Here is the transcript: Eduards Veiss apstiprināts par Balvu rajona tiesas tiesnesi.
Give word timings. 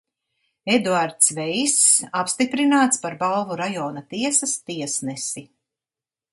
Eduards 0.75 1.27
Veiss 1.39 1.75
apstiprināts 2.23 3.03
par 3.05 3.19
Balvu 3.21 3.61
rajona 3.63 4.05
tiesas 4.15 4.59
tiesnesi. 4.73 5.49